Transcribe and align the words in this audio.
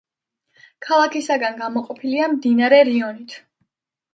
ქალაქისაგან 0.85 1.61
გამოყოფილია 1.61 2.31
მდინარე 2.33 2.81
რიონით. 2.91 3.37